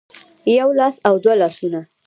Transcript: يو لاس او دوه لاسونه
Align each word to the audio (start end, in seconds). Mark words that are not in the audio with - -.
يو 0.57 0.69
لاس 0.79 0.95
او 1.07 1.13
دوه 1.23 1.35
لاسونه 1.41 1.81